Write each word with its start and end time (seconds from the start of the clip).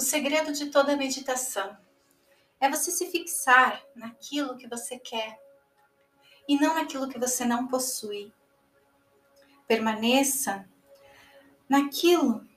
O 0.00 0.02
segredo 0.02 0.50
de 0.50 0.70
toda 0.70 0.96
meditação 0.96 1.76
é 2.58 2.70
você 2.70 2.90
se 2.90 3.10
fixar 3.10 3.84
naquilo 3.94 4.56
que 4.56 4.66
você 4.66 4.98
quer 4.98 5.38
e 6.48 6.58
não 6.58 6.72
naquilo 6.72 7.06
que 7.06 7.18
você 7.18 7.44
não 7.44 7.68
possui. 7.68 8.32
Permaneça 9.68 10.66
naquilo 11.68 12.48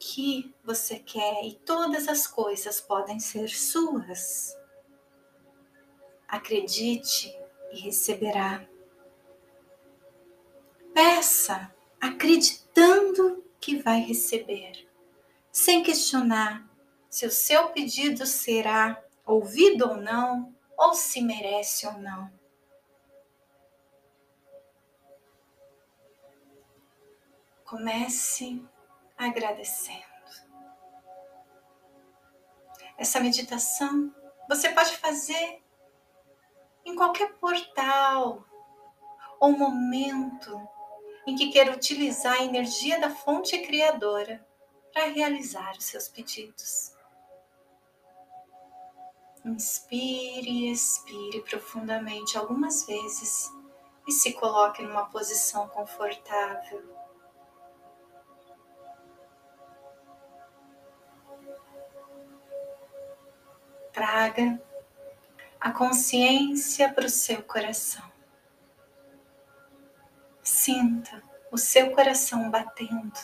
que 0.00 0.52
você 0.64 0.98
quer 0.98 1.46
e 1.46 1.60
todas 1.64 2.08
as 2.08 2.26
coisas 2.26 2.80
podem 2.80 3.20
ser 3.20 3.48
suas. 3.50 4.58
Acredite 6.26 7.32
e 7.70 7.78
receberá. 7.82 8.66
Peça 10.92 11.72
acreditando 12.00 13.44
que 13.60 13.76
vai 13.76 14.00
receber, 14.00 14.88
sem 15.52 15.84
questionar 15.84 16.68
se 17.10 17.26
o 17.26 17.30
seu 17.30 17.70
pedido 17.70 18.24
será 18.24 19.02
ouvido 19.26 19.88
ou 19.88 19.96
não, 19.96 20.54
ou 20.78 20.94
se 20.94 21.20
merece 21.20 21.86
ou 21.86 21.94
não. 21.94 22.32
Comece 27.64 28.64
agradecendo. 29.18 30.08
Essa 32.96 33.20
meditação 33.20 34.14
você 34.48 34.70
pode 34.70 34.96
fazer 34.96 35.62
em 36.84 36.94
qualquer 36.94 37.32
portal 37.34 38.44
ou 39.38 39.52
momento 39.52 40.68
em 41.26 41.34
que 41.34 41.50
queira 41.50 41.74
utilizar 41.74 42.34
a 42.34 42.44
energia 42.44 43.00
da 43.00 43.10
fonte 43.10 43.58
criadora 43.58 44.46
para 44.92 45.06
realizar 45.06 45.76
os 45.76 45.84
seus 45.84 46.08
pedidos. 46.08 46.99
Inspire 49.44 50.50
e 50.50 50.70
expire 50.70 51.40
profundamente 51.42 52.36
algumas 52.36 52.84
vezes 52.84 53.50
e 54.06 54.12
se 54.12 54.34
coloque 54.34 54.82
numa 54.82 55.06
posição 55.06 55.66
confortável. 55.68 56.82
Traga 63.92 64.62
a 65.58 65.72
consciência 65.72 66.92
para 66.92 67.06
o 67.06 67.10
seu 67.10 67.42
coração. 67.42 68.04
Sinta 70.42 71.22
o 71.50 71.56
seu 71.56 71.92
coração 71.92 72.50
batendo 72.50 73.18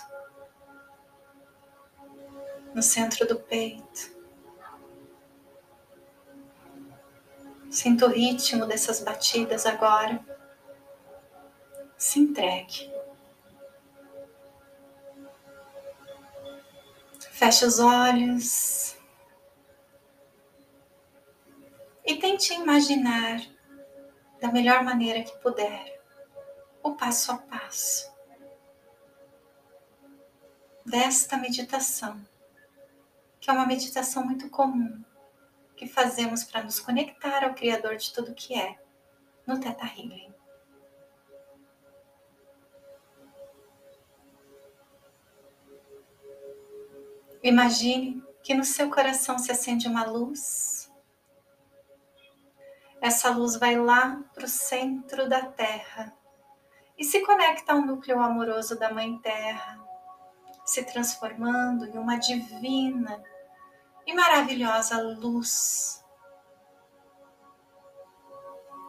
no 2.75 2.83
centro 2.83 3.27
do 3.27 3.39
peito. 3.39 4.16
Sinta 7.77 8.06
o 8.06 8.08
ritmo 8.08 8.64
dessas 8.64 9.00
batidas 9.00 9.66
agora. 9.66 10.19
Se 11.98 12.19
entregue. 12.19 12.91
Feche 17.32 17.66
os 17.66 17.78
olhos 17.78 18.97
e 22.02 22.16
tente 22.16 22.54
imaginar 22.54 23.42
da 24.41 24.50
melhor 24.50 24.82
maneira 24.82 25.22
que 25.22 25.36
puder 25.41 26.00
o 26.82 26.94
passo 26.94 27.30
a 27.30 27.36
passo 27.36 28.10
desta 30.82 31.36
meditação, 31.36 32.19
que 33.38 33.50
é 33.50 33.52
uma 33.52 33.66
meditação 33.66 34.24
muito 34.24 34.48
comum 34.48 35.04
que 35.76 35.87
fazemos 35.87 36.42
para 36.42 36.62
nos 36.62 36.81
conectar 36.81 37.44
ao 37.44 37.54
Criador 37.54 37.97
de 37.97 38.12
tudo 38.12 38.34
que 38.34 38.54
é 38.54 38.78
no 39.47 39.60
Teta 39.60 39.84
Healing. 39.84 40.34
Imagine 47.42 48.25
que 48.42 48.54
no 48.54 48.64
seu 48.64 48.91
coração 48.91 49.38
se 49.38 49.53
acende 49.53 49.87
uma 49.87 50.04
luz. 50.04 50.91
Essa 53.00 53.31
luz 53.31 53.56
vai 53.56 53.76
lá 53.76 54.20
para 54.34 54.47
o 54.47 54.48
centro 54.48 55.28
da 55.28 55.43
Terra 55.47 56.12
e 56.98 57.04
se 57.04 57.20
conecta 57.20 57.72
ao 57.72 57.82
núcleo 57.82 58.20
amoroso 58.20 58.76
da 58.78 58.93
Mãe 58.93 59.19
Terra, 59.19 59.78
se 60.64 60.82
transformando 60.82 61.84
em 61.84 61.98
uma 61.98 62.16
divina 62.16 63.22
e 64.06 64.15
maravilhosa 64.15 65.00
luz. 65.03 66.05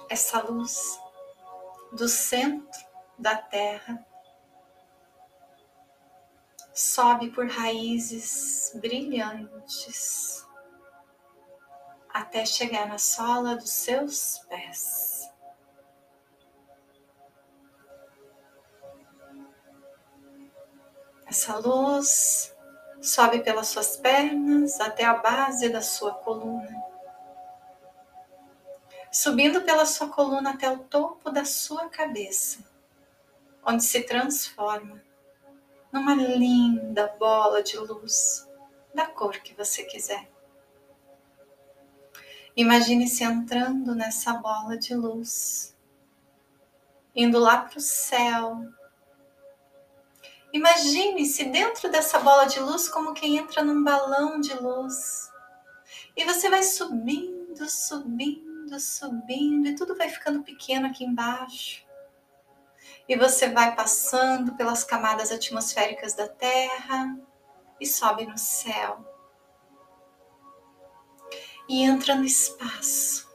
Essa 0.10 0.42
luz 0.42 1.00
do 1.92 2.08
centro 2.08 2.86
da 3.18 3.36
terra 3.36 4.06
sobe 6.74 7.32
por 7.32 7.48
raízes 7.48 8.72
brilhantes 8.76 10.48
até 12.10 12.46
chegar 12.46 12.88
na 12.88 12.98
sola 12.98 13.56
dos 13.56 13.70
seus 13.70 14.40
pés. 14.48 15.32
Essa 21.26 21.58
luz 21.58 22.56
sobe 23.08 23.40
pelas 23.40 23.68
suas 23.68 23.96
pernas 23.96 24.82
até 24.82 25.06
a 25.06 25.14
base 25.14 25.70
da 25.70 25.82
sua 25.82 26.14
coluna, 26.14 26.84
subindo 29.10 29.62
pela 29.62 29.86
sua 29.86 30.10
coluna 30.10 30.52
até 30.52 30.70
o 30.70 30.80
topo 30.80 31.32
da 31.32 31.46
sua 31.46 31.88
cabeça, 31.88 32.60
onde 33.66 33.84
se 33.84 34.02
transforma 34.02 35.02
numa 35.92 36.14
linda 36.14 37.08
bola 37.18 37.64
de 37.64 37.78
luz 37.78 38.46
da 38.94 39.06
cor 39.06 39.40
que 39.40 39.54
você 39.54 39.84
quiser. 39.84 40.30
Imagine-se 42.58 43.24
entrando 43.24 43.96
nessa 43.96 44.34
bola 44.34 44.78
de 44.78 44.94
luz, 44.94 45.78
indo 47.16 47.40
lá 47.40 47.60
para 47.60 47.78
o 47.78 47.82
céu, 47.82 48.68
Imagine-se 50.58 51.46
dentro 51.46 51.88
dessa 51.88 52.18
bola 52.18 52.46
de 52.46 52.60
luz 52.60 52.90
como 52.90 53.14
quem 53.14 53.38
entra 53.38 53.64
num 53.64 53.84
balão 53.84 54.40
de 54.40 54.56
luz. 54.56 55.32
E 56.16 56.26
você 56.26 56.50
vai 56.50 56.64
subindo, 56.64 57.70
subindo, 57.70 58.80
subindo, 58.80 59.68
e 59.68 59.76
tudo 59.76 59.96
vai 59.96 60.10
ficando 60.10 60.42
pequeno 60.42 60.88
aqui 60.88 61.04
embaixo. 61.06 61.86
E 63.08 63.16
você 63.16 63.50
vai 63.50 63.76
passando 63.76 64.56
pelas 64.56 64.84
camadas 64.84 65.32
atmosféricas 65.32 66.16
da 66.16 66.28
Terra 66.28 67.16
e 67.80 67.86
sobe 67.86 68.26
no 68.26 68.38
céu. 68.38 69.06
E 71.70 71.84
entra 71.84 72.16
no 72.16 72.24
espaço. 72.24 73.30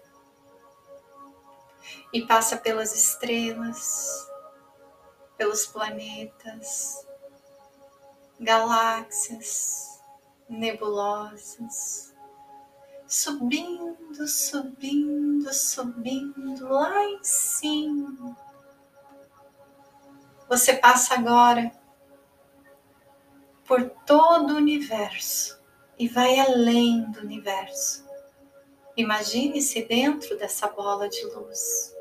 E 2.12 2.26
passa 2.26 2.56
pelas 2.56 2.96
estrelas 2.96 4.28
pelos 5.42 5.66
planetas, 5.66 7.04
galáxias, 8.42 10.02
nebulosas, 10.48 12.12
subindo, 13.06 14.26
subindo, 14.26 15.52
subindo 15.52 16.68
lá 16.68 17.04
em 17.04 17.22
cima. 17.22 18.36
Você 20.48 20.74
passa 20.74 21.14
agora 21.14 21.70
por 23.64 23.88
todo 24.04 24.54
o 24.54 24.56
universo 24.56 25.62
e 25.98 26.08
vai 26.08 26.38
além 26.40 27.10
do 27.12 27.20
universo. 27.20 28.04
Imagine-se 28.96 29.84
dentro 29.84 30.36
dessa 30.36 30.68
bola 30.68 31.08
de 31.08 31.24
luz, 31.26 31.96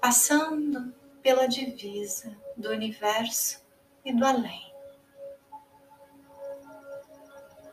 passando 0.00 0.94
pela 1.22 1.46
divisa 1.46 2.36
do 2.56 2.70
universo 2.70 3.66
e 4.04 4.12
do 4.12 4.24
além. 4.24 4.67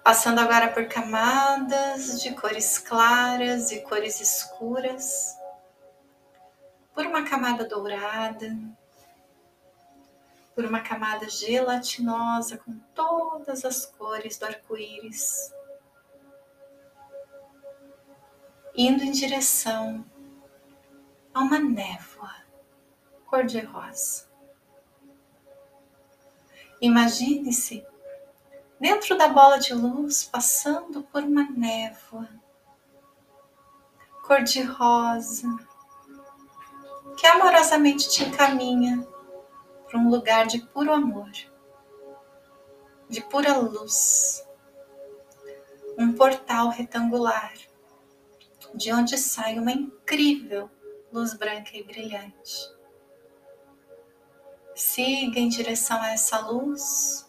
Passando 0.05 0.37
agora 0.37 0.71
por 0.71 0.87
camadas 0.87 2.21
de 2.21 2.31
cores 2.35 2.77
claras 2.77 3.71
e 3.71 3.81
cores 3.81 4.21
escuras, 4.21 5.35
por 6.93 7.07
uma 7.07 7.23
camada 7.23 7.65
dourada, 7.65 8.55
por 10.53 10.63
uma 10.63 10.81
camada 10.81 11.27
gelatinosa 11.27 12.55
com 12.59 12.77
todas 12.93 13.65
as 13.65 13.87
cores 13.87 14.37
do 14.37 14.45
arco-íris, 14.45 15.51
indo 18.75 19.03
em 19.03 19.11
direção 19.11 20.05
a 21.33 21.39
uma 21.39 21.57
névoa 21.57 22.31
cor-de-rosa. 23.25 24.29
Imagine-se 26.79 27.83
dentro 28.79 29.17
da 29.17 29.27
bola 29.27 29.57
de 29.57 29.73
luz, 29.73 30.23
passando 30.23 31.03
por 31.03 31.23
uma 31.23 31.49
névoa 31.49 32.29
cor-de-rosa, 34.23 35.47
que 37.15 37.27
amorosamente 37.27 38.09
te 38.09 38.23
encaminha 38.23 39.07
para 39.87 39.99
um 39.99 40.09
lugar 40.09 40.47
de 40.47 40.59
puro 40.59 40.91
amor, 40.91 41.31
de 43.07 43.21
pura 43.21 43.55
luz, 43.57 44.45
um 45.97 46.11
portal 46.13 46.69
retangular, 46.69 47.53
de 48.73 48.91
onde 48.91 49.17
sai 49.17 49.57
uma 49.57 49.71
incrível 49.71 50.69
luz 51.11 51.33
branca 51.33 51.69
e 51.73 51.83
brilhante. 51.83 52.73
Siga 54.75 55.39
em 55.39 55.47
direção 55.47 56.01
a 56.01 56.09
essa 56.09 56.39
luz, 56.39 57.24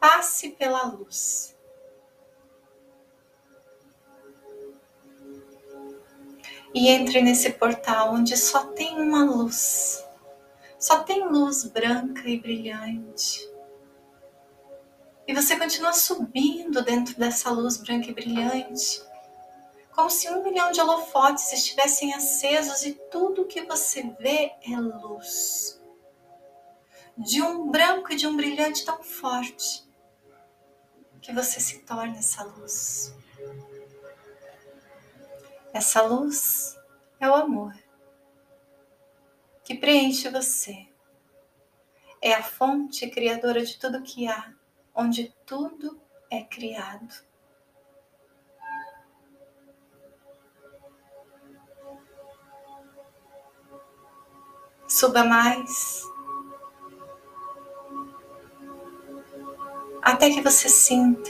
passe 0.00 0.50
pela 0.50 0.84
luz. 0.84 1.56
E 6.74 6.88
entre 6.88 7.22
nesse 7.22 7.50
portal 7.52 8.12
onde 8.12 8.36
só 8.36 8.66
tem 8.66 9.00
uma 9.00 9.24
luz, 9.24 10.04
só 10.78 11.02
tem 11.02 11.26
luz 11.26 11.64
branca 11.64 12.28
e 12.28 12.38
brilhante. 12.38 13.50
E 15.26 15.34
você 15.34 15.56
continua 15.56 15.92
subindo 15.92 16.82
dentro 16.82 17.18
dessa 17.18 17.50
luz 17.50 17.78
branca 17.78 18.10
e 18.10 18.14
brilhante, 18.14 19.02
como 19.94 20.10
se 20.10 20.28
um 20.28 20.44
milhão 20.44 20.70
de 20.70 20.80
holofotes 20.80 21.50
estivessem 21.52 22.12
acesos 22.12 22.84
e 22.84 22.92
tudo 23.10 23.46
que 23.46 23.62
você 23.62 24.02
vê 24.20 24.52
é 24.62 24.76
luz. 24.76 25.80
De 27.16 27.40
um 27.40 27.70
branco 27.70 28.12
e 28.12 28.16
de 28.16 28.26
um 28.26 28.36
brilhante 28.36 28.84
tão 28.84 29.02
forte 29.02 29.85
que 31.26 31.32
você 31.32 31.58
se 31.58 31.80
torna 31.80 32.18
essa 32.18 32.44
luz. 32.44 33.12
Essa 35.72 36.00
luz 36.02 36.78
é 37.18 37.28
o 37.28 37.34
amor 37.34 37.74
que 39.64 39.74
preenche 39.74 40.30
você. 40.30 40.86
É 42.22 42.32
a 42.32 42.44
fonte 42.44 43.10
criadora 43.10 43.64
de 43.64 43.76
tudo 43.76 44.04
que 44.04 44.28
há, 44.28 44.54
onde 44.94 45.34
tudo 45.44 46.00
é 46.30 46.44
criado. 46.44 47.12
Suba 54.86 55.24
mais. 55.24 56.04
Até 60.06 60.30
que 60.30 60.40
você 60.40 60.68
sinta 60.68 61.28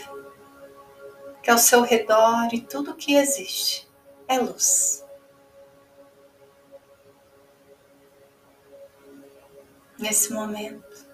que 1.42 1.50
ao 1.50 1.56
seu 1.56 1.80
redor 1.80 2.52
e 2.52 2.60
tudo 2.60 2.94
que 2.94 3.14
existe 3.14 3.90
é 4.28 4.38
luz. 4.38 5.02
Nesse 9.98 10.30
momento, 10.30 11.08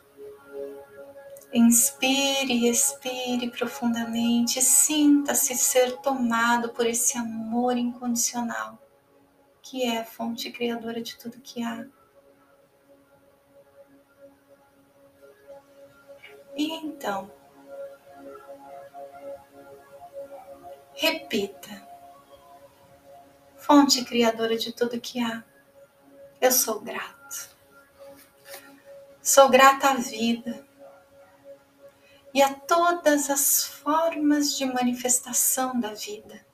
inspire 1.53 2.53
e 2.53 2.69
expire 2.69 3.49
profundamente, 3.49 4.61
sinta-se 4.61 5.55
ser 5.55 5.99
tomado 5.99 6.71
por 6.71 6.85
esse 6.85 7.17
amor 7.17 7.77
incondicional, 7.77 8.77
que 9.63 9.85
é 9.85 10.01
a 10.01 10.05
fonte 10.05 10.51
criadora 10.51 11.01
de 11.01 11.17
tudo 11.17 11.41
que 11.41 11.63
há. 11.63 11.87
E 16.57 16.73
então, 16.73 17.31
repita: 21.03 21.89
fonte 23.57 24.05
criadora 24.05 24.57
de 24.57 24.73
tudo 24.73 25.01
que 25.01 25.19
há, 25.21 25.43
eu 26.41 26.53
sou 26.53 26.81
grato. 26.81 27.51
Sou 29.21 29.49
grata 29.49 29.91
à 29.91 29.95
vida 29.95 30.65
e 32.33 32.41
a 32.41 32.55
todas 32.55 33.31
as 33.31 33.65
formas 33.65 34.57
de 34.57 34.65
manifestação 34.65 35.79
da 35.79 35.93
vida. 35.93 36.47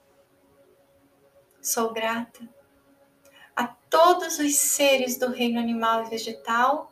Sou 1.61 1.93
grata 1.93 2.49
a 3.55 3.67
todos 3.67 4.39
os 4.39 4.55
seres 4.57 5.19
do 5.19 5.31
reino 5.31 5.61
animal 5.61 6.07
e 6.07 6.11
vegetal 6.11 6.91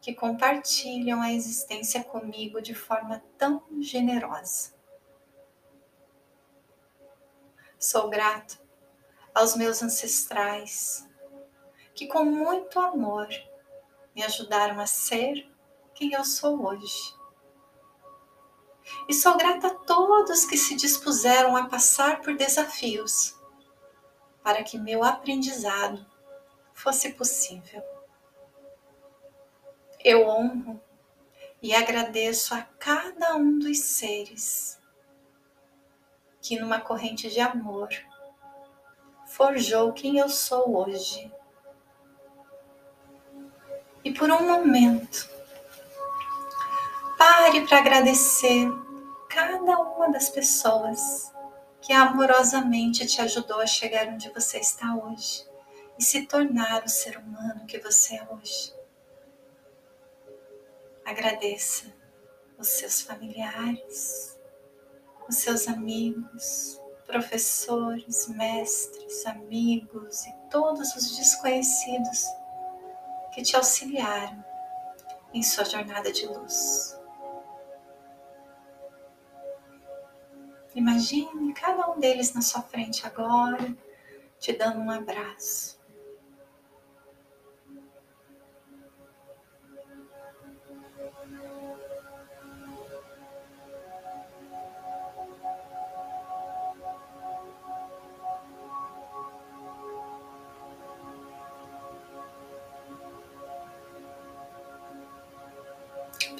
que 0.00 0.14
compartilham 0.14 1.20
a 1.20 1.32
existência 1.32 2.04
comigo 2.04 2.62
de 2.62 2.74
forma 2.74 3.20
tão 3.36 3.64
generosa. 3.80 4.79
Sou 7.82 8.10
grato 8.10 8.58
aos 9.34 9.56
meus 9.56 9.82
ancestrais, 9.82 11.08
que 11.94 12.06
com 12.06 12.22
muito 12.26 12.78
amor 12.78 13.26
me 14.14 14.22
ajudaram 14.22 14.78
a 14.78 14.86
ser 14.86 15.50
quem 15.94 16.12
eu 16.12 16.22
sou 16.22 16.62
hoje. 16.66 17.16
E 19.08 19.14
sou 19.14 19.34
grata 19.38 19.68
a 19.68 19.74
todos 19.74 20.44
que 20.44 20.58
se 20.58 20.74
dispuseram 20.74 21.56
a 21.56 21.70
passar 21.70 22.20
por 22.20 22.36
desafios 22.36 23.34
para 24.42 24.62
que 24.62 24.78
meu 24.78 25.02
aprendizado 25.02 26.04
fosse 26.74 27.14
possível. 27.14 27.82
Eu 30.04 30.28
honro 30.28 30.78
e 31.62 31.74
agradeço 31.74 32.54
a 32.54 32.60
cada 32.60 33.36
um 33.36 33.58
dos 33.58 33.78
seres 33.78 34.79
que, 36.40 36.58
numa 36.58 36.80
corrente 36.80 37.28
de 37.30 37.40
amor, 37.40 37.88
forjou 39.26 39.92
quem 39.92 40.18
eu 40.18 40.28
sou 40.28 40.76
hoje. 40.76 41.32
E 44.02 44.12
por 44.12 44.30
um 44.30 44.46
momento, 44.46 45.28
pare 47.18 47.66
para 47.66 47.78
agradecer 47.78 48.68
cada 49.28 49.78
uma 49.78 50.10
das 50.10 50.28
pessoas 50.30 51.32
que 51.80 51.92
amorosamente 51.92 53.06
te 53.06 53.20
ajudou 53.20 53.60
a 53.60 53.66
chegar 53.66 54.08
onde 54.08 54.30
você 54.30 54.58
está 54.58 54.94
hoje 54.94 55.46
e 55.98 56.02
se 56.02 56.26
tornar 56.26 56.84
o 56.84 56.88
ser 56.88 57.18
humano 57.18 57.66
que 57.66 57.78
você 57.78 58.16
é 58.16 58.26
hoje. 58.30 58.74
Agradeça 61.04 61.92
os 62.58 62.68
seus 62.68 63.02
familiares, 63.02 64.38
os 65.30 65.36
seus 65.36 65.68
amigos, 65.68 66.82
professores, 67.06 68.26
mestres, 68.28 69.24
amigos 69.26 70.26
e 70.26 70.34
todos 70.50 70.94
os 70.96 71.16
desconhecidos 71.16 72.24
que 73.32 73.40
te 73.40 73.54
auxiliaram 73.54 74.44
em 75.32 75.40
sua 75.40 75.64
jornada 75.64 76.12
de 76.12 76.26
luz. 76.26 76.98
Imagine 80.74 81.54
cada 81.54 81.88
um 81.90 82.00
deles 82.00 82.34
na 82.34 82.42
sua 82.42 82.62
frente 82.62 83.06
agora, 83.06 83.72
te 84.36 84.52
dando 84.52 84.80
um 84.80 84.90
abraço. 84.90 85.79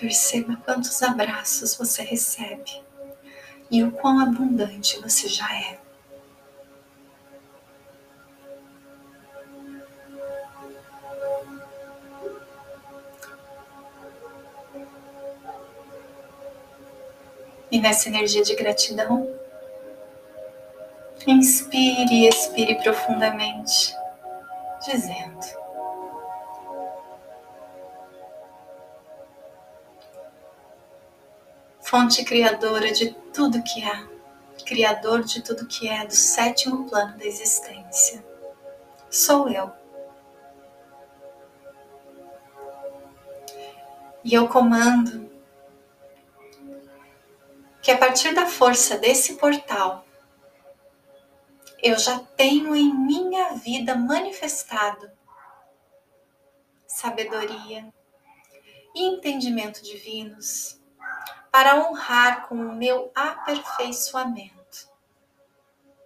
Perceba 0.00 0.56
quantos 0.64 1.02
abraços 1.02 1.76
você 1.76 2.00
recebe 2.02 2.82
e 3.70 3.84
o 3.84 3.92
quão 3.92 4.18
abundante 4.18 4.98
você 4.98 5.28
já 5.28 5.46
é. 5.54 5.78
E 17.70 17.78
nessa 17.78 18.08
energia 18.08 18.42
de 18.42 18.56
gratidão, 18.56 19.30
inspire 21.26 22.10
e 22.10 22.26
expire 22.26 22.82
profundamente, 22.82 23.94
dizendo: 24.82 25.29
fonte 31.90 32.24
criadora 32.24 32.92
de 32.92 33.12
tudo 33.34 33.64
que 33.64 33.82
há, 33.82 34.08
criador 34.64 35.24
de 35.24 35.42
tudo 35.42 35.66
que 35.66 35.88
é 35.88 36.06
do 36.06 36.14
sétimo 36.14 36.88
plano 36.88 37.18
da 37.18 37.24
existência. 37.26 38.24
Sou 39.10 39.48
eu. 39.48 39.72
E 44.22 44.32
eu 44.32 44.46
comando 44.46 45.28
partir 47.96 48.32
da 48.34 48.46
força 48.46 48.96
desse 48.96 49.34
portal, 49.34 50.06
eu 51.82 51.98
já 51.98 52.20
tenho 52.20 52.76
em 52.76 52.94
minha 52.94 53.54
vida 53.54 53.96
manifestado 53.96 55.10
sabedoria 56.86 57.92
e 58.94 59.02
entendimento 59.02 59.82
divinos 59.82 60.79
para 61.50 61.76
honrar 61.76 62.46
com 62.48 62.54
o 62.54 62.74
meu 62.74 63.10
aperfeiçoamento 63.14 64.60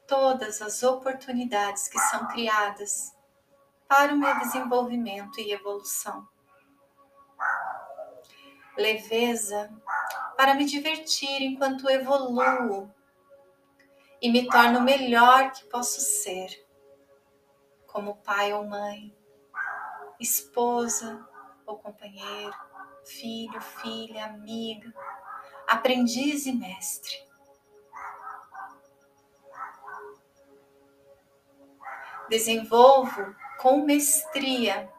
todas 0.06 0.62
as 0.62 0.82
oportunidades 0.82 1.88
que 1.88 1.98
são 1.98 2.26
criadas 2.28 3.14
para 3.88 4.12
o 4.12 4.16
meu 4.16 4.38
desenvolvimento 4.38 5.40
e 5.40 5.52
evolução. 5.52 6.26
Leveza 8.76 9.70
para 10.36 10.54
me 10.54 10.64
divertir 10.64 11.42
enquanto 11.42 11.88
evoluo 11.88 12.92
e 14.20 14.30
me 14.30 14.48
torno 14.48 14.78
o 14.78 14.82
melhor 14.82 15.52
que 15.52 15.64
posso 15.66 16.00
ser, 16.00 16.66
como 17.86 18.16
pai 18.16 18.52
ou 18.52 18.64
mãe, 18.64 19.14
esposa 20.18 21.26
ou 21.66 21.78
companheiro, 21.78 22.54
filho, 23.04 23.60
filha, 23.60 24.24
amiga, 24.24 24.92
aprendiz 25.66 26.46
e 26.46 26.52
mestre. 26.52 27.22
Desenvolvo 32.28 33.34
com 33.60 33.84
mestria 33.84 34.90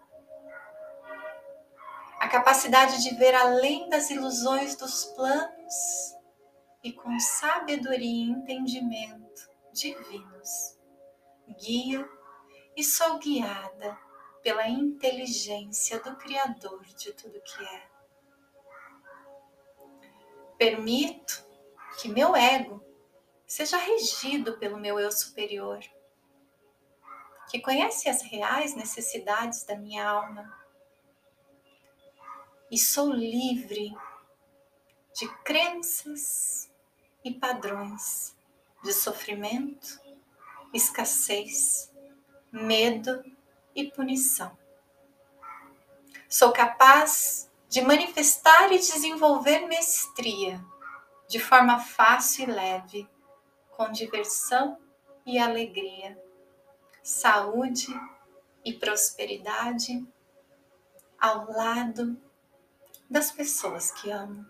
a 2.20 2.28
capacidade 2.28 3.04
de 3.04 3.16
ver 3.16 3.36
além 3.36 3.90
das 3.90 4.10
ilusões 4.10 4.76
dos 4.76 5.06
planos 5.06 6.16
e 6.84 6.92
com 6.92 7.20
sabedoria 7.20 8.26
e 8.26 8.30
entendimento 8.30 9.50
divinos. 9.72 10.80
Guio 11.60 12.10
e 12.76 12.84
sou 12.84 13.20
guiada 13.20 13.98
pela 14.42 14.68
inteligência 14.68 16.00
do 16.00 16.16
Criador 16.16 16.84
de 16.86 17.14
tudo 17.14 17.42
que 17.42 17.64
é. 17.64 17.95
Permito 20.58 21.46
que 22.00 22.08
meu 22.08 22.36
ego 22.36 22.84
seja 23.46 23.78
regido 23.78 24.58
pelo 24.58 24.78
meu 24.78 25.00
eu 25.00 25.12
superior, 25.12 25.80
que 27.50 27.60
conhece 27.60 28.10
as 28.10 28.22
reais 28.22 28.76
necessidades 28.76 29.64
da 29.64 29.76
minha 29.76 30.08
alma. 30.08 30.66
E 32.72 32.78
sou 32.78 33.12
livre 33.12 33.96
de 35.14 35.28
crenças 35.44 36.72
e 37.24 37.34
padrões 37.34 38.36
de 38.84 38.94
sofrimento, 38.94 40.00
escassez, 40.74 41.92
medo 42.52 43.24
e 43.76 43.90
punição. 43.90 44.58
Sou 46.30 46.52
capaz 46.52 47.50
de 47.76 47.82
manifestar 47.82 48.72
e 48.72 48.78
desenvolver 48.78 49.68
mestria 49.68 50.66
de 51.28 51.42
forma 51.42 51.78
fácil 51.78 52.48
e 52.48 52.52
leve, 52.54 53.10
com 53.72 53.92
diversão 53.92 54.80
e 55.26 55.38
alegria, 55.38 56.18
saúde 57.04 57.88
e 58.64 58.72
prosperidade 58.72 60.08
ao 61.20 61.52
lado 61.52 62.18
das 63.10 63.30
pessoas 63.30 63.92
que 63.92 64.10
amo. 64.10 64.46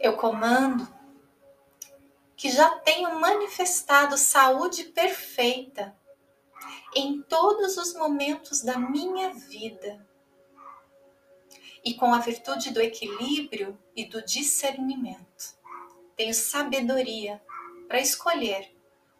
Eu 0.00 0.16
comando 0.16 0.92
que 2.36 2.50
já 2.50 2.68
tenho 2.80 3.20
manifestado 3.20 4.18
saúde 4.18 4.86
perfeita 4.86 5.96
em 6.94 7.22
todos 7.22 7.76
os 7.76 7.94
momentos 7.94 8.62
da 8.62 8.78
minha 8.78 9.32
vida. 9.32 10.06
E 11.84 11.94
com 11.94 12.14
a 12.14 12.18
virtude 12.18 12.70
do 12.70 12.80
equilíbrio 12.80 13.78
e 13.94 14.04
do 14.06 14.24
discernimento, 14.24 15.58
tenho 16.16 16.32
sabedoria 16.32 17.42
para 17.88 18.00
escolher 18.00 18.74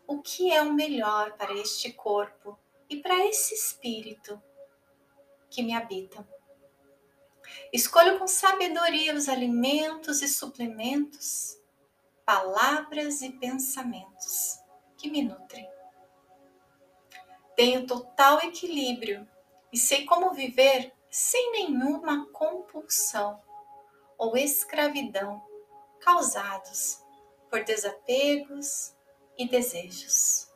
o 0.07 0.23
que 0.23 0.53
é 0.53 0.63
o 0.63 0.73
melhor 0.73 1.37
para 1.37 1.53
este 1.55 1.93
corpo 1.93 2.59
e 2.89 2.97
para 2.97 3.27
esse 3.27 3.55
espírito 3.55 4.41
que 5.51 5.63
me 5.63 5.75
habita. 5.75 6.27
Escolho 7.73 8.19
com 8.19 8.27
sabedoria 8.27 9.15
os 9.15 9.29
alimentos 9.29 10.23
e 10.23 10.29
suplementos, 10.29 11.59
palavras 12.25 13.21
e 13.21 13.31
pensamentos 13.33 14.59
que 14.97 15.11
me 15.11 15.23
nutrem. 15.23 15.74
Tenho 17.57 17.87
total 17.87 18.41
equilíbrio 18.41 19.29
e 19.73 19.79
sei 19.79 20.05
como 20.05 20.35
viver 20.35 20.93
sem 21.11 21.53
nenhuma 21.53 22.27
compulsão 22.33 23.41
ou 24.19 24.37
escravidão 24.37 25.43
causados 26.01 27.03
por 27.49 27.63
desapegos 27.63 28.95
e 29.39 29.49
desejos. 29.49 30.53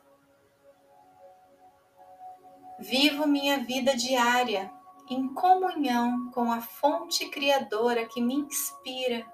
Vivo 2.77 3.25
minha 3.25 3.59
vida 3.59 3.95
diária 3.95 4.71
em 5.09 5.33
comunhão 5.33 6.29
com 6.31 6.51
a 6.51 6.61
fonte 6.61 7.29
criadora 7.29 8.05
que 8.05 8.21
me 8.21 8.35
inspira 8.35 9.25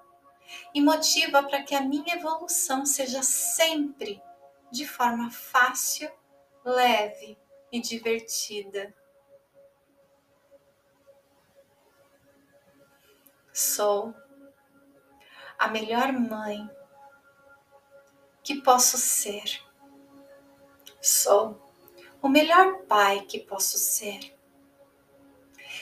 e 0.74 0.82
motiva 0.82 1.44
para 1.44 1.64
que 1.64 1.76
a 1.76 1.82
minha 1.82 2.16
evolução 2.16 2.86
seja 2.86 3.22
sempre 3.24 4.22
de 4.72 4.88
forma 4.88 5.30
fácil, 5.32 6.10
leve 6.64 7.38
e 7.72 7.80
divertida. 7.80 8.94
Sou 13.54 14.14
a 15.58 15.68
melhor 15.68 16.12
mãe 16.12 16.70
que 18.44 18.62
posso 18.62 18.98
ser. 18.98 19.64
Sou 21.02 21.62
o 22.22 22.28
melhor 22.28 22.84
pai 22.84 23.22
que 23.22 23.40
posso 23.40 23.78
ser 23.78 24.36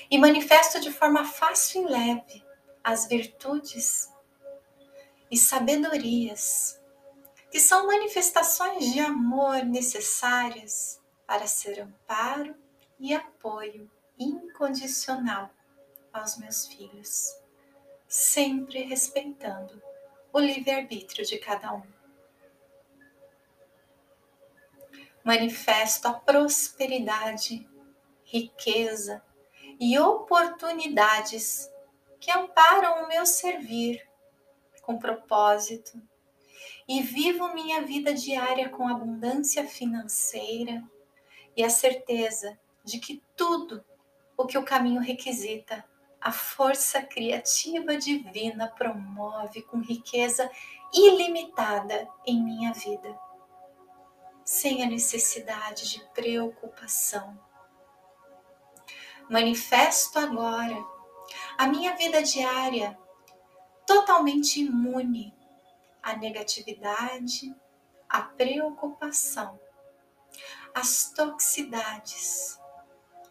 e 0.09 0.17
manifesto 0.17 0.79
de 0.79 0.91
forma 0.91 1.25
fácil 1.25 1.83
e 1.83 1.91
leve 1.91 2.45
as 2.83 3.07
virtudes 3.07 4.11
e 5.31 5.37
sabedorias, 5.37 6.79
que 7.49 7.59
são 7.59 7.87
manifestações 7.87 8.91
de 8.91 8.99
amor 8.99 9.63
necessárias 9.63 11.02
para 11.33 11.47
ser 11.47 11.79
amparo 11.79 12.55
e 12.99 13.11
apoio 13.11 13.89
incondicional 14.19 15.49
aos 16.13 16.37
meus 16.37 16.67
filhos, 16.67 17.35
sempre 18.07 18.83
respeitando 18.83 19.81
o 20.31 20.37
livre-arbítrio 20.37 21.25
de 21.25 21.39
cada 21.39 21.73
um. 21.73 21.81
Manifesto 25.23 26.07
a 26.07 26.13
prosperidade, 26.13 27.67
riqueza, 28.23 29.25
e 29.79 29.97
oportunidades 29.97 31.67
que 32.19 32.29
amparam 32.31 33.05
o 33.05 33.07
meu 33.07 33.25
servir 33.25 34.07
com 34.83 34.99
propósito 34.99 35.99
e 36.87 37.01
vivo 37.01 37.55
minha 37.55 37.81
vida 37.81 38.13
diária 38.13 38.69
com 38.69 38.87
abundância 38.87 39.67
financeira 39.67 40.87
e 41.55 41.63
a 41.63 41.69
certeza 41.69 42.57
de 42.83 42.99
que 42.99 43.23
tudo 43.35 43.83
o 44.35 44.45
que 44.45 44.57
o 44.57 44.65
caminho 44.65 45.01
requisita, 45.01 45.85
a 46.19 46.31
força 46.31 47.01
criativa 47.01 47.97
divina 47.97 48.67
promove 48.67 49.61
com 49.61 49.79
riqueza 49.79 50.49
ilimitada 50.93 52.07
em 52.25 52.41
minha 52.41 52.73
vida, 52.73 53.17
sem 54.43 54.83
a 54.83 54.87
necessidade 54.87 55.89
de 55.89 55.99
preocupação. 56.13 57.37
Manifesto 59.29 60.19
agora 60.19 60.93
a 61.57 61.67
minha 61.67 61.95
vida 61.95 62.21
diária 62.21 62.97
totalmente 63.85 64.61
imune 64.61 65.33
à 66.01 66.15
negatividade, 66.15 67.55
à 68.09 68.21
preocupação, 68.21 69.59
às 70.73 71.11
toxicidades 71.11 72.59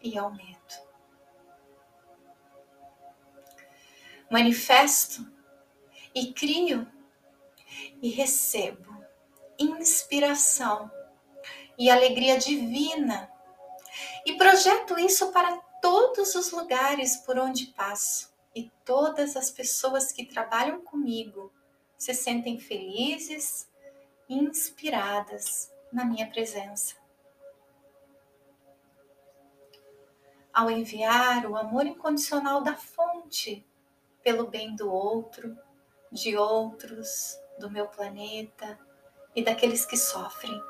e 0.01 0.17
ao 0.17 0.31
medo. 0.31 0.93
Manifesto 4.29 5.31
e 6.15 6.33
crio 6.33 6.87
e 8.01 8.09
recebo 8.09 9.03
inspiração 9.59 10.91
e 11.77 11.89
alegria 11.89 12.37
divina 12.37 13.31
e 14.25 14.33
projeto 14.37 14.97
isso 14.97 15.31
para 15.31 15.57
todos 15.81 16.35
os 16.35 16.51
lugares 16.51 17.17
por 17.17 17.37
onde 17.37 17.67
passo 17.67 18.33
e 18.55 18.71
todas 18.85 19.35
as 19.35 19.51
pessoas 19.51 20.11
que 20.11 20.25
trabalham 20.25 20.81
comigo 20.81 21.51
se 21.97 22.13
sentem 22.13 22.59
felizes 22.59 23.67
e 24.29 24.35
inspiradas 24.35 25.71
na 25.91 26.05
minha 26.05 26.27
presença. 26.27 27.02
Ao 30.53 30.69
enviar 30.69 31.45
o 31.45 31.57
amor 31.57 31.85
incondicional 31.85 32.61
da 32.61 32.75
fonte 32.75 33.65
pelo 34.23 34.47
bem 34.47 34.75
do 34.75 34.91
outro, 34.91 35.57
de 36.11 36.37
outros, 36.37 37.37
do 37.59 37.71
meu 37.71 37.87
planeta 37.87 38.77
e 39.35 39.43
daqueles 39.43 39.85
que 39.85 39.97
sofrem. 39.97 40.61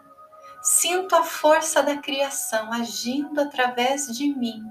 Sinto 0.62 1.16
a 1.16 1.24
força 1.24 1.84
da 1.84 1.98
criação 1.98 2.72
agindo 2.72 3.42
através 3.42 4.08
de 4.08 4.34
mim 4.34 4.64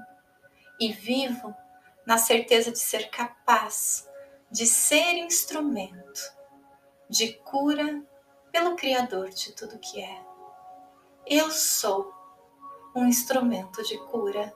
e 0.80 0.90
vivo 0.90 1.54
na 2.06 2.16
certeza 2.16 2.72
de 2.72 2.78
ser 2.78 3.10
capaz 3.10 4.08
de 4.50 4.66
ser 4.66 5.14
instrumento 5.18 6.20
de 7.08 7.34
cura 7.34 8.02
pelo 8.50 8.76
Criador 8.76 9.30
de 9.30 9.52
tudo 9.52 9.78
que 9.78 10.02
é. 10.02 10.24
Eu 11.26 11.50
sou 11.50 12.12
um 12.94 13.06
instrumento 13.06 13.82
de 13.82 13.98
cura 14.06 14.52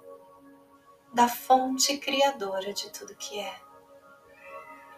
da 1.17 1.29
fonte 1.29 1.97
criadora 1.97 2.75
de 2.75 2.91
tudo 2.91 3.17
que 3.17 3.41
é. 3.41 3.59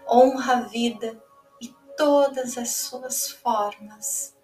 Honra 0.04 0.54
a 0.54 0.60
vida 0.62 1.22
e 1.60 1.72
todas 1.96 2.58
as 2.58 2.70
suas 2.70 3.30
formas. 3.30 4.36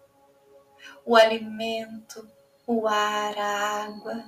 O 1.03 1.17
alimento, 1.17 2.31
o 2.65 2.87
ar, 2.87 3.37
a 3.37 3.83
água, 3.83 4.23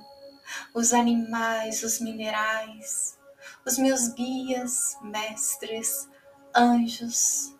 os 0.74 0.92
animais, 0.92 1.82
os 1.82 2.00
minerais, 2.00 3.18
os 3.64 3.78
meus 3.78 4.08
guias, 4.08 4.98
mestres, 5.00 6.06
anjos. 6.54 7.56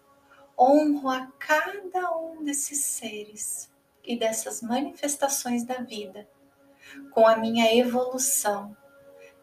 Honro 0.59 1.09
a 1.09 1.27
cada 1.39 2.15
um 2.15 2.45
desses 2.45 2.85
seres 2.85 3.71
e 4.05 4.19
dessas 4.19 4.61
manifestações 4.61 5.65
da 5.65 5.79
vida 5.79 6.29
com 7.11 7.27
a 7.27 7.39
minha 7.39 7.75
evolução, 7.75 8.77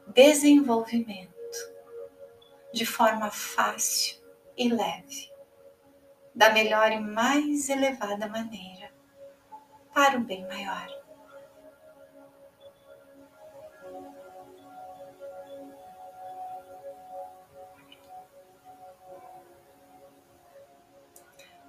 desenvolvimento, 0.07 1.33
de 2.73 2.85
forma 2.85 3.31
fácil 3.31 4.17
e 4.57 4.69
leve, 4.69 5.31
da 6.33 6.49
melhor 6.51 6.91
e 6.91 6.99
mais 6.99 7.69
elevada 7.69 8.27
maneira, 8.27 8.91
para 9.93 10.17
o 10.17 10.21
bem 10.21 10.45
maior. 10.47 11.05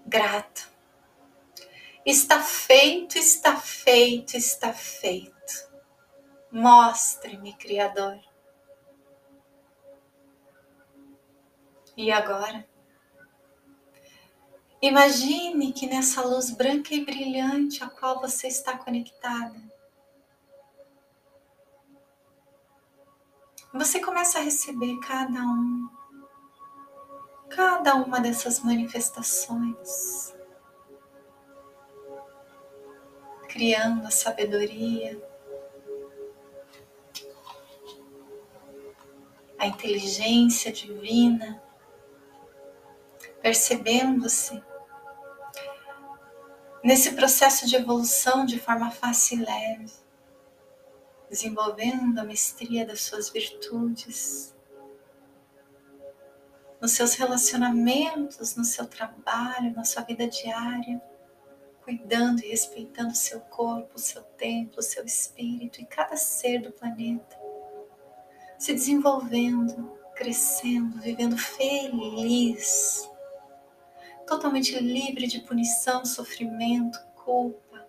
grato. 0.07 0.69
Está 2.05 2.41
feito, 2.41 3.19
está 3.19 3.57
feito, 3.57 4.37
está 4.37 4.73
feito. 4.73 5.66
Mostre-me, 6.51 7.55
Criador. 7.55 8.19
E 11.97 12.11
agora? 12.11 12.69
Imagine 14.81 15.73
que 15.73 15.87
nessa 15.87 16.23
luz 16.23 16.51
branca 16.51 16.95
e 16.95 17.05
brilhante 17.05 17.83
a 17.83 17.89
qual 17.89 18.21
você 18.21 18.47
está 18.47 18.77
conectada, 18.77 19.61
você 23.73 24.01
começa 24.01 24.39
a 24.39 24.43
receber 24.43 24.99
cada 25.01 25.41
um 25.41 25.89
cada 27.49 27.95
uma 27.95 28.21
dessas 28.21 28.61
manifestações, 28.61 30.35
criando 33.49 34.07
a 34.07 34.11
sabedoria, 34.11 35.26
a 39.59 39.67
inteligência 39.67 40.73
divina, 40.73 41.63
percebendo-se 43.41 44.63
nesse 46.83 47.13
processo 47.13 47.67
de 47.67 47.77
evolução 47.77 48.45
de 48.45 48.59
forma 48.59 48.91
fácil 48.91 49.39
e 49.39 49.45
leve, 49.45 49.93
desenvolvendo 51.29 52.19
a 52.19 52.25
mestria 52.25 52.87
das 52.87 53.03
suas 53.03 53.31
virtudes 53.31 54.55
nos 56.81 56.93
seus 56.93 57.15
relacionamentos, 57.15 58.55
no 58.55 58.65
seu 58.65 58.87
trabalho, 58.87 59.75
na 59.75 59.85
sua 59.85 60.03
vida 60.03 60.29
diária, 60.29 61.01
cuidando 61.83 62.45
e 62.45 62.49
respeitando 62.49 63.13
o 63.13 63.17
seu 63.17 63.41
corpo, 63.41 63.93
o 63.95 63.99
seu 63.99 64.23
templo, 64.23 64.79
o 64.79 64.83
seu 64.83 65.05
espírito 65.05 65.81
e 65.81 65.87
cada 65.87 66.17
ser 66.17 66.61
do 66.61 66.73
planeta, 66.73 67.39
se 68.59 68.73
desenvolvendo, 68.73 69.97
crescendo, 70.15 71.01
vivendo 71.01 71.37
feliz, 71.37 73.09
totalmente 74.27 74.79
livre 74.79 75.27
de 75.27 75.41
punição, 75.41 76.05
sofrimento, 76.05 76.99
culpa, 77.15 77.87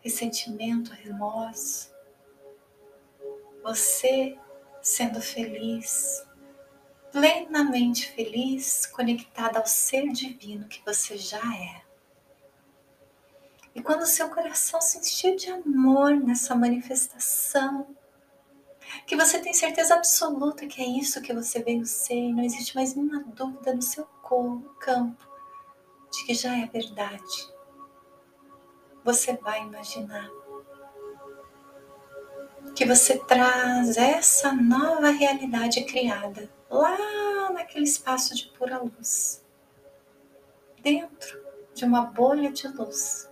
ressentimento, 0.00 0.92
remorso. 0.92 1.94
Você 3.62 4.38
sendo 4.80 5.20
feliz, 5.20 6.24
plenamente 7.10 8.10
feliz, 8.12 8.86
conectada 8.86 9.58
ao 9.58 9.66
ser 9.66 10.08
divino 10.12 10.68
que 10.68 10.80
você 10.84 11.18
já 11.18 11.38
é. 11.38 11.82
E 13.74 13.82
quando 13.82 14.06
seu 14.06 14.30
coração 14.30 14.80
se 14.80 14.98
encher 14.98 15.36
de 15.36 15.50
amor 15.50 16.16
nessa 16.16 16.54
manifestação, 16.54 17.94
que 19.04 19.16
você 19.16 19.38
tem 19.38 19.52
certeza 19.52 19.94
absoluta 19.94 20.66
que 20.66 20.80
é 20.80 20.86
isso 20.86 21.20
que 21.20 21.32
você 21.32 21.62
veio 21.62 21.84
ser, 21.84 22.32
não 22.32 22.42
existe 22.42 22.74
mais 22.74 22.94
nenhuma 22.94 23.22
dúvida 23.24 23.74
no 23.74 23.82
seu 23.82 24.04
campo 24.04 25.26
de 26.12 26.24
que 26.24 26.34
já 26.34 26.56
é 26.56 26.66
verdade. 26.66 27.54
Você 29.04 29.34
vai 29.34 29.62
imaginar 29.62 30.30
que 32.74 32.84
você 32.84 33.18
traz 33.18 33.96
essa 33.96 34.52
nova 34.52 35.10
realidade 35.10 35.84
criada 35.84 36.50
lá 36.68 37.50
naquele 37.52 37.84
espaço 37.84 38.34
de 38.34 38.48
pura 38.48 38.78
luz, 38.78 39.42
dentro 40.82 41.42
de 41.74 41.84
uma 41.84 42.02
bolha 42.02 42.52
de 42.52 42.68
luz, 42.68 43.30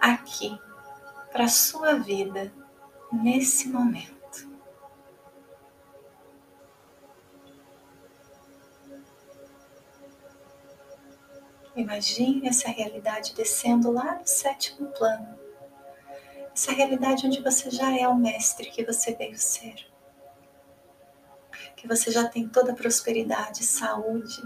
aqui, 0.00 0.58
para 1.30 1.44
a 1.44 1.48
sua 1.48 1.94
vida, 1.94 2.52
nesse 3.12 3.68
momento. 3.68 4.12
Imagine 11.74 12.48
essa 12.48 12.68
realidade 12.68 13.34
descendo 13.34 13.90
lá 13.90 14.18
no 14.18 14.26
sétimo 14.26 14.88
plano. 14.92 15.38
Essa 16.54 16.72
realidade 16.72 17.26
onde 17.26 17.42
você 17.42 17.70
já 17.70 17.98
é 17.98 18.06
o 18.06 18.14
mestre 18.14 18.70
que 18.70 18.84
você 18.84 19.14
veio 19.14 19.38
ser 19.38 19.92
que 21.82 21.88
você 21.88 22.12
já 22.12 22.28
tem 22.28 22.48
toda 22.48 22.70
a 22.70 22.76
prosperidade, 22.76 23.64
saúde, 23.64 24.40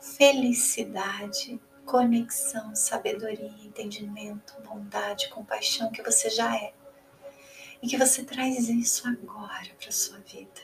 felicidade, 0.00 1.60
conexão, 1.84 2.72
sabedoria, 2.76 3.64
entendimento, 3.64 4.54
bondade, 4.62 5.28
compaixão 5.30 5.90
que 5.90 6.00
você 6.04 6.30
já 6.30 6.54
é. 6.54 6.72
E 7.82 7.88
que 7.88 7.98
você 7.98 8.24
traz 8.24 8.68
isso 8.68 9.08
agora 9.08 9.74
para 9.78 9.88
a 9.88 9.92
sua 9.92 10.18
vida. 10.18 10.60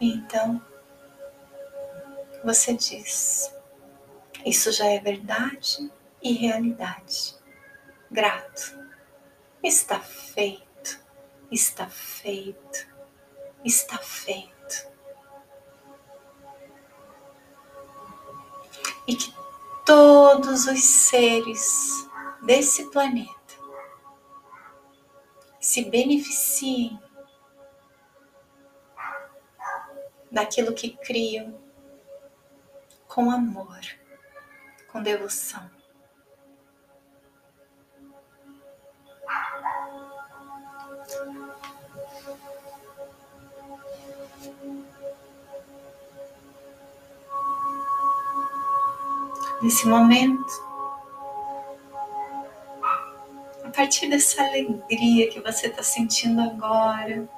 Então, 0.00 0.60
você 2.44 2.74
diz: 2.74 3.54
Isso 4.44 4.72
já 4.72 4.86
é 4.86 4.98
verdade 4.98 5.90
e 6.22 6.32
realidade. 6.32 7.36
Grato. 8.10 8.80
Está 9.62 10.00
feito 10.00 10.70
está 11.50 11.88
feito, 11.88 12.86
está 13.64 13.98
feito. 13.98 14.88
E 19.06 19.16
que 19.16 19.34
todos 19.84 20.66
os 20.66 20.84
seres 20.84 22.08
desse 22.50 22.90
planeta 22.90 23.30
se 25.60 25.84
beneficiem 25.84 27.00
daquilo 30.32 30.74
que 30.74 30.96
criam 30.96 31.56
com 33.06 33.30
amor, 33.30 33.78
com 34.90 35.00
devoção. 35.00 35.70
Nesse 49.62 49.86
momento, 49.86 50.69
a 53.70 53.72
partir 53.72 54.08
dessa 54.08 54.42
alegria 54.42 55.30
que 55.30 55.38
você 55.38 55.68
está 55.68 55.80
sentindo 55.80 56.40
agora, 56.40 57.28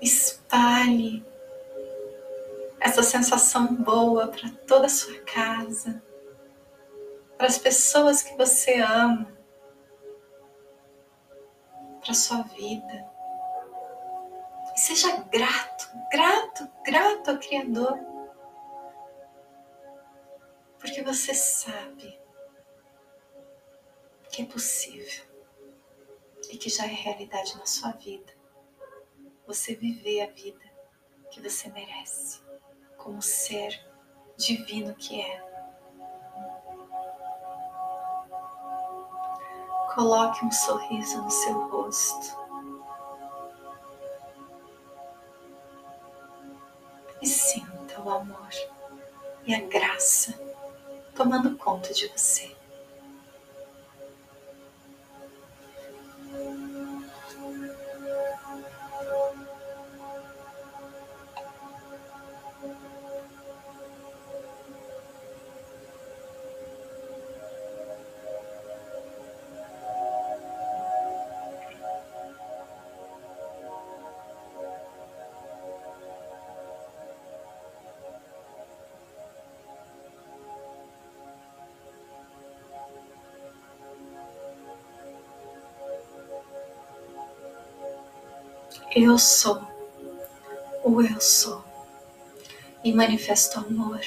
espalhe 0.00 1.24
essa 2.80 3.00
sensação 3.04 3.76
boa 3.76 4.26
para 4.26 4.50
toda 4.66 4.86
a 4.86 4.88
sua 4.88 5.20
casa, 5.20 6.02
para 7.38 7.46
as 7.46 7.58
pessoas 7.58 8.22
que 8.22 8.36
você 8.36 8.80
ama, 8.80 9.32
para 12.00 12.10
a 12.10 12.14
sua 12.14 12.42
vida. 12.42 13.08
E 14.74 14.80
seja 14.80 15.16
grato, 15.30 15.88
grato, 16.10 16.68
grato 16.84 17.30
ao 17.30 17.38
Criador, 17.38 18.00
porque 20.80 21.02
você 21.02 21.32
sabe 21.32 22.25
que 24.36 24.42
é 24.42 24.44
possível 24.44 25.24
e 26.50 26.58
que 26.58 26.68
já 26.68 26.84
é 26.84 26.88
realidade 26.88 27.56
na 27.56 27.64
sua 27.64 27.92
vida 27.92 28.34
você 29.46 29.74
viver 29.74 30.20
a 30.20 30.26
vida 30.26 30.60
que 31.30 31.40
você 31.40 31.70
merece 31.70 32.42
como 32.98 33.22
ser 33.22 33.82
divino 34.36 34.94
que 34.94 35.22
é. 35.22 35.42
Coloque 39.94 40.44
um 40.44 40.52
sorriso 40.52 41.22
no 41.22 41.30
seu 41.30 41.68
rosto. 41.70 42.36
E 47.22 47.26
sinta 47.26 48.02
o 48.02 48.10
amor 48.10 48.50
e 49.46 49.54
a 49.54 49.62
graça 49.62 50.38
tomando 51.14 51.56
conta 51.56 51.94
de 51.94 52.06
você. 52.08 52.55
Eu 88.98 89.18
sou 89.18 89.62
o 90.82 91.02
eu 91.02 91.20
sou 91.20 91.62
e 92.82 92.94
manifesto 92.94 93.58
amor 93.58 94.00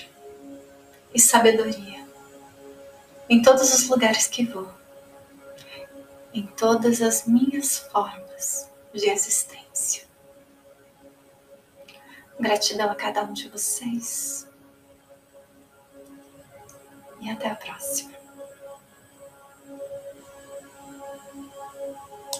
e 1.13 1.19
sabedoria 1.19 2.03
em 3.29 3.39
todos 3.39 3.71
os 3.71 3.87
lugares 3.87 4.25
que 4.25 4.43
vou, 4.43 4.67
em 6.33 6.47
todas 6.47 7.03
as 7.03 7.27
minhas 7.27 7.77
formas 7.77 8.67
de 8.91 9.07
existência. 9.07 10.07
Gratidão 12.39 12.89
a 12.89 12.95
cada 12.95 13.23
um 13.25 13.31
de 13.31 13.47
vocês 13.47 14.47
e 17.21 17.29
até 17.29 17.47
a 17.47 17.55
próxima. 17.55 18.08